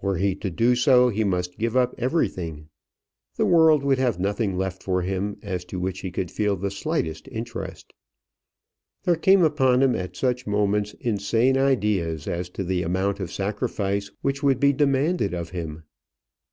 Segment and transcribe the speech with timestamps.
[0.00, 2.68] Were he to do so, he must give up everything.
[3.34, 6.70] The world would have nothing left for him as to which he could feel the
[6.70, 7.92] slightest interest.
[9.02, 14.12] There came upon him at such moments insane ideas as to the amount of sacrifice
[14.22, 15.82] which would be demanded of him.